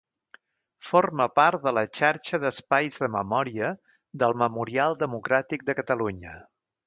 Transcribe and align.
Forma 0.91 1.27
part 1.39 1.65
de 1.65 1.73
la 1.79 1.83
xarxa 1.99 2.39
d'espais 2.45 2.97
de 3.03 3.11
memòria 3.17 3.69
del 4.23 4.35
Memorial 4.45 4.97
Democràtic 5.05 5.67
de 5.69 5.77
Catalunya. 5.81 6.35